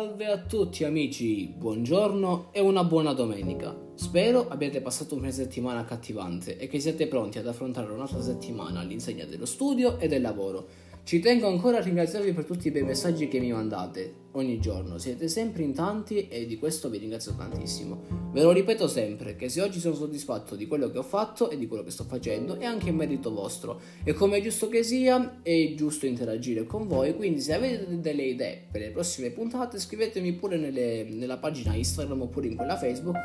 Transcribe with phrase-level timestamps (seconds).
[0.00, 3.76] Salve a tutti amici, buongiorno e una buona domenica.
[3.96, 8.80] Spero abbiate passato un fine settimana accattivante e che siate pronti ad affrontare un'altra settimana
[8.80, 10.68] all'insegna dello studio e del lavoro.
[11.10, 14.96] Ci tengo ancora a ringraziarvi per tutti i bei messaggi che mi mandate ogni giorno.
[14.96, 18.30] Siete sempre in tanti e di questo vi ringrazio tantissimo.
[18.30, 21.58] Ve lo ripeto sempre che se oggi sono soddisfatto di quello che ho fatto e
[21.58, 23.80] di quello che sto facendo è anche in merito vostro.
[24.04, 27.16] E come è giusto che sia, è giusto interagire con voi.
[27.16, 32.22] Quindi se avete delle idee per le prossime puntate, scrivetemi pure nelle, nella pagina Instagram
[32.22, 33.16] oppure in quella Facebook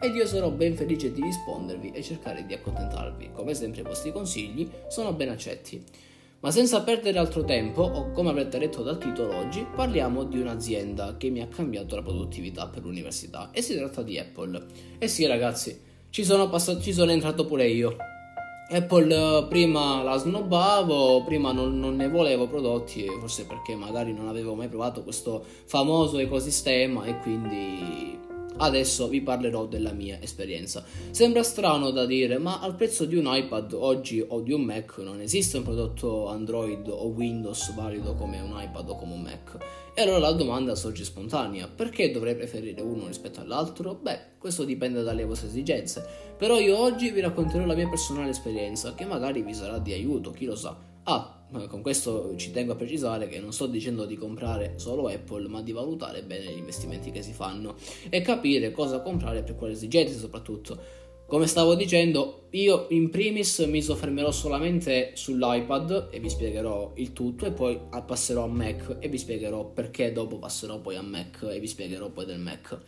[0.00, 3.32] ed io sarò ben felice di rispondervi e cercare di accontentarvi.
[3.34, 6.12] Come sempre i vostri consigli sono ben accetti.
[6.44, 11.16] Ma senza perdere altro tempo, o come avrete letto dal titolo oggi, parliamo di un'azienda
[11.16, 14.62] che mi ha cambiato la produttività per l'università e si tratta di Apple.
[14.98, 15.80] E sì ragazzi,
[16.10, 17.96] ci sono, passato, ci sono entrato pure io.
[18.68, 24.28] Apple eh, prima la snobbavo, prima non, non, ne volevo prodotti, forse perché magari non
[24.28, 28.18] avevo mai provato questo famoso ecosistema e quindi
[28.56, 30.84] Adesso vi parlerò della mia esperienza.
[31.10, 34.98] Sembra strano da dire, ma al prezzo di un iPad oggi o di un Mac
[34.98, 39.58] non esiste un prodotto Android o Windows valido come un iPad o come un Mac.
[39.92, 43.98] E allora la domanda sorge spontanea: perché dovrei preferire uno rispetto all'altro?
[44.00, 46.06] Beh, questo dipende dalle vostre esigenze.
[46.38, 50.30] Però io oggi vi racconterò la mia personale esperienza, che magari vi sarà di aiuto,
[50.30, 50.92] chi lo sa.
[51.06, 55.48] Ah, con questo ci tengo a precisare che non sto dicendo di comprare solo Apple,
[55.48, 57.76] ma di valutare bene gli investimenti che si fanno
[58.08, 61.02] e capire cosa comprare per quale esigenze soprattutto.
[61.26, 67.46] Come stavo dicendo, io in primis mi soffermerò solamente sull'iPad e vi spiegherò il tutto
[67.46, 71.58] e poi passerò a Mac e vi spiegherò perché dopo passerò poi a Mac e
[71.58, 72.78] vi spiegherò poi del Mac.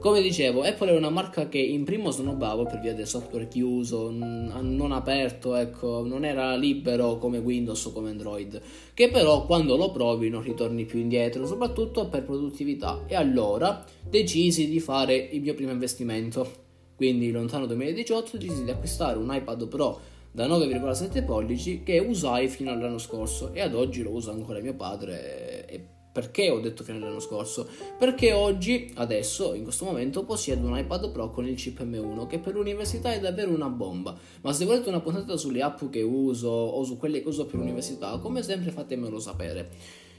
[0.00, 4.10] Come dicevo, Apple è una marca che in primo snobbavo per via del software chiuso,
[4.10, 8.60] non aperto, ecco, non era libero come Windows o come Android,
[8.92, 13.04] che però quando lo provi non ritorni più indietro, soprattutto per produttività.
[13.06, 16.64] E allora decisi di fare il mio primo investimento
[16.96, 20.00] quindi lontano 2018 decisi di acquistare un iPad Pro
[20.32, 24.74] da 9,7 pollici che usai fino all'anno scorso e ad oggi lo usa ancora mio
[24.74, 25.66] padre.
[25.66, 25.80] E
[26.16, 27.68] perché ho detto fino all'anno scorso?
[27.98, 32.38] Perché oggi, adesso, in questo momento, possiedo un iPad Pro con il chip M1 che
[32.38, 34.16] per l'università è davvero una bomba.
[34.40, 37.56] Ma se volete una puntata sulle app che uso o su quelle che uso per
[37.56, 39.70] l'università, come sempre fatemelo sapere.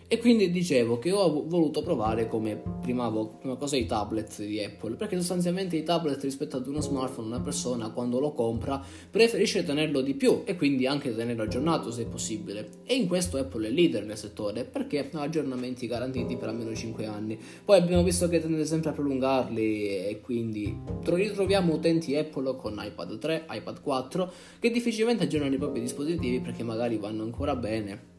[0.09, 4.95] E quindi dicevo che ho voluto provare come prima, prima, cosa i tablet di Apple,
[4.95, 8.81] perché sostanzialmente i tablet rispetto ad uno smartphone una persona quando lo compra
[9.12, 12.69] preferisce tenerlo di più e quindi anche tenerlo aggiornato se possibile.
[12.85, 17.06] E in questo Apple è leader nel settore perché ha aggiornamenti garantiti per almeno 5
[17.06, 17.38] anni.
[17.66, 23.18] Poi abbiamo visto che tende sempre a prolungarli e quindi ritroviamo utenti Apple con iPad
[23.18, 28.16] 3, iPad 4 che difficilmente aggiornano i propri dispositivi perché magari vanno ancora bene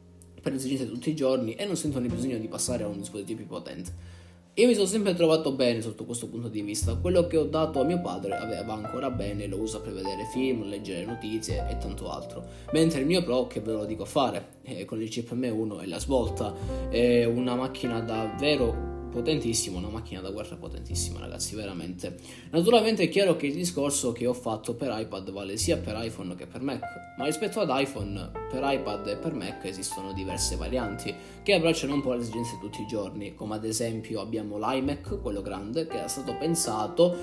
[0.51, 2.99] per le di tutti i giorni e non sentono il bisogno di passare a un
[2.99, 4.17] dispositivo più potente.
[4.55, 6.97] Io mi sono sempre trovato bene sotto questo punto di vista.
[6.97, 10.65] Quello che ho dato a mio padre aveva ancora bene, lo usa per vedere film,
[10.65, 12.45] leggere notizie e tanto altro.
[12.73, 15.87] Mentre il mio Pro, che ve lo dico fare, eh, con il chip M1 e
[15.87, 16.53] la svolta,
[16.89, 22.19] è una macchina davvero potentissimo, una macchina da guerra potentissima, ragazzi, veramente.
[22.51, 26.35] Naturalmente è chiaro che il discorso che ho fatto per iPad vale sia per iPhone
[26.35, 26.83] che per Mac,
[27.17, 32.03] ma rispetto ad iPhone, per iPad e per Mac esistono diverse varianti che abbracciano un
[32.03, 36.05] po' le esigenze di tutti i giorni, come ad esempio abbiamo l'iMac, quello grande, che
[36.05, 37.17] è stato pensato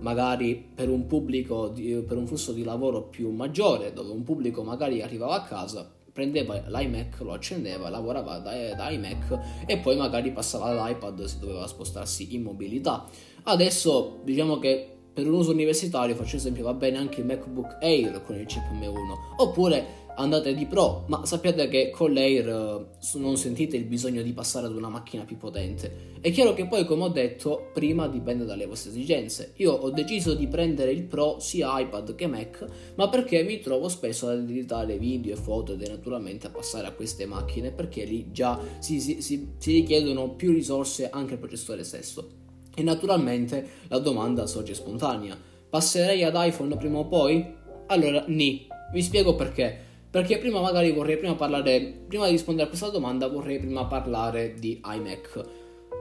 [0.00, 5.02] magari per un pubblico, per un flusso di lavoro più maggiore, dove un pubblico magari
[5.02, 10.70] arrivava a casa prendeva l'iMac, lo accendeva, lavorava da, da iMac e poi magari passava
[10.70, 13.04] all'iPad se doveva spostarsi in mobilità.
[13.42, 18.20] Adesso diciamo che per un uso universitario, faccio esempio, va bene anche il MacBook Air
[18.22, 23.38] con il chip M1, oppure andate di Pro, ma sappiate che con l'Air uh, non
[23.38, 26.14] sentite il bisogno di passare ad una macchina più potente.
[26.20, 29.52] È chiaro che poi, come ho detto, prima dipende dalle vostre esigenze.
[29.56, 32.66] Io ho deciso di prendere il Pro sia iPad che Mac,
[32.96, 36.86] ma perché mi trovo spesso ad editare video e foto ed è naturalmente a passare
[36.86, 41.38] a queste macchine perché lì già si, si, si, si richiedono più risorse anche al
[41.38, 42.44] processore stesso.
[42.78, 45.34] E naturalmente la domanda sorge spontanea.
[45.70, 47.42] Passerei ad iPhone prima o poi?
[47.86, 48.66] Allora, ni.
[48.92, 49.84] Vi spiego perché.
[50.10, 54.54] Perché prima magari vorrei prima parlare, prima di rispondere a questa domanda vorrei prima parlare
[54.58, 55.44] di iMac.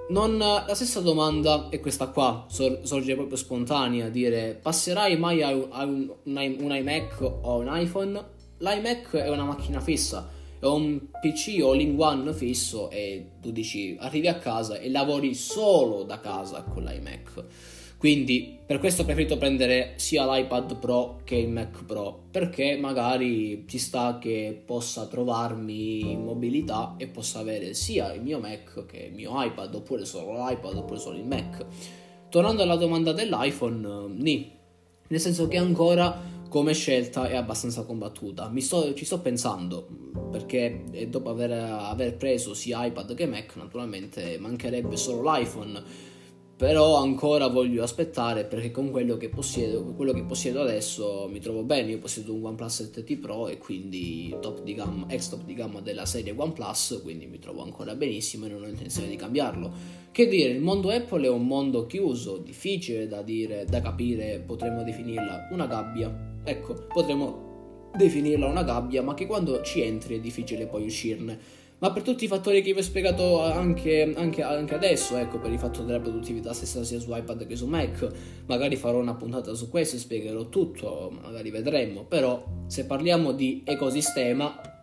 [0.09, 5.49] Non, la stessa domanda è questa qua, sor, sorge proprio spontanea, dire passerai mai a
[5.49, 8.23] un, a un, un, un iMac o un iPhone?
[8.59, 10.29] L'iMac è una macchina fissa,
[10.69, 16.19] è un PC all-in-one fisso e tu dici arrivi a casa e lavori solo da
[16.19, 17.43] casa con l'iMac
[17.97, 23.65] Quindi per questo ho preferito prendere sia l'iPad Pro che il Mac Pro, perché magari
[23.67, 29.07] ci sta che possa trovarmi in mobilità e possa avere sia il mio Mac che
[29.09, 31.65] il mio iPad, oppure solo l'iPad, oppure solo il Mac.
[32.29, 34.51] Tornando alla domanda dell'iPhone, ni,
[35.07, 38.51] nel senso che ancora come scelta è abbastanza combattuta.
[38.57, 39.87] Sto, ci sto pensando
[40.31, 46.13] perché dopo aver, aver, preso sia iPad che Mac, naturalmente mancherebbe solo l'iPhone.
[46.57, 51.63] Però ancora voglio aspettare perché con quello che possiedo, quello che possiedo adesso mi trovo
[51.63, 51.91] bene.
[51.91, 55.81] Io possiedo un OnePlus 7T Pro e quindi top di gamma, ex top di gamma
[55.81, 59.69] della serie OnePlus, quindi mi trovo ancora benissimo e non ho intenzione di cambiarlo.
[60.13, 64.81] Che dire, il mondo Apple è un mondo chiuso, difficile da dire, da capire, potremmo
[64.81, 70.67] definirla una gabbia Ecco, potremmo definirla una gabbia, ma che quando ci entri è difficile
[70.67, 71.63] poi uscirne.
[71.77, 75.51] Ma per tutti i fattori che vi ho spiegato anche, anche, anche, adesso, ecco, per
[75.51, 78.07] il fatto della produttività stessa sia su iPad che su Mac,
[78.45, 82.05] magari farò una puntata su questo e spiegherò tutto, magari vedremo.
[82.05, 84.74] Però se parliamo di ecosistema,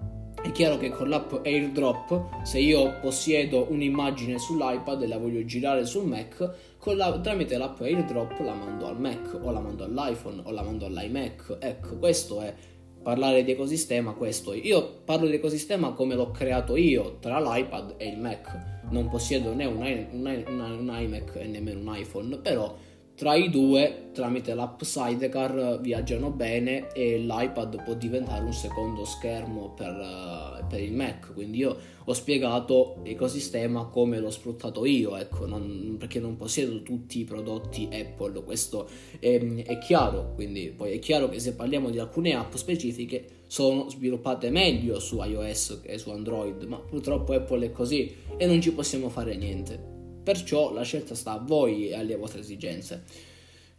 [0.52, 6.06] chiaro che con l'app AirDrop, se io possiedo un'immagine sull'iPad e la voglio girare sul
[6.06, 6.50] Mac,
[6.94, 10.87] la, tramite l'app AirDrop la mando al Mac o la mando all'iPhone o la mando
[10.87, 11.56] all'iMac.
[11.58, 12.54] Ecco, questo è
[13.02, 14.52] parlare di ecosistema, questo.
[14.52, 18.82] Io parlo di ecosistema come l'ho creato io tra l'iPad e il Mac.
[18.90, 22.76] Non possiedo né un, un, un, un iMac e nemmeno un iPhone, però
[23.14, 29.70] tra i due, tramite l'app Sidecar, viaggiano bene e l'iPad può diventare un secondo schermo
[29.75, 31.32] per, uh, per il Mac.
[31.32, 37.20] Quindi io ho spiegato l'ecosistema come l'ho sfruttato io, ecco, non, perché non possiedo tutti
[37.20, 38.88] i prodotti Apple, questo
[39.19, 40.32] è, è chiaro.
[40.35, 45.23] Quindi poi è chiaro che se parliamo di alcune app specifiche sono sviluppate meglio su
[45.23, 49.91] iOS che su Android, ma purtroppo Apple è così e non ci possiamo fare niente.
[50.22, 53.30] Perciò la scelta sta a voi e alle vostre esigenze.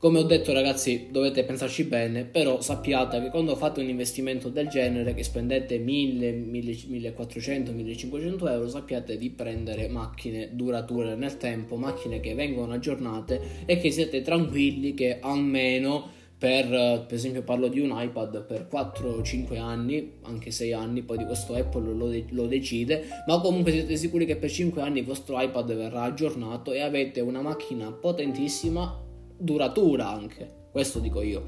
[0.04, 4.68] Come ho detto ragazzi dovete pensarci bene, però sappiate che quando fate un investimento del
[4.68, 12.19] genere che spendete 1000, 1400, 1500 euro, sappiate di prendere macchine durature nel tempo, macchine
[12.19, 16.10] che vengono aggiornate e che siete tranquilli che almeno
[16.44, 21.24] per, per esempio parlo di un iPad per 4-5 anni, anche 6 anni, poi di
[21.24, 25.06] questo Apple lo, de- lo, decide, ma comunque siete sicuri che per 5 anni il
[25.06, 29.01] vostro iPad verrà aggiornato e avete una macchina potentissima,
[29.38, 31.45] duratura anche, questo dico io.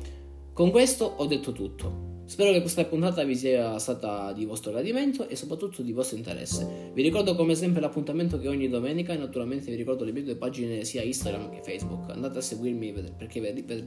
[0.54, 2.15] Con questo ho detto tutto.
[2.28, 6.92] Spero che questa puntata vi sia stata di vostro gradimento e soprattutto di vostro interesse.
[6.94, 10.36] Vi ricordo come sempre l'appuntamento che ogni domenica e naturalmente vi ricordo le mie due
[10.36, 12.10] pagine sia Instagram che Facebook.
[12.10, 13.40] Andate a seguirmi perché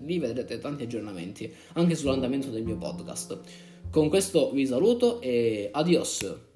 [0.04, 3.40] lì vedrete tanti aggiornamenti anche sull'andamento del mio podcast.
[3.90, 6.47] Con questo vi saluto e adios!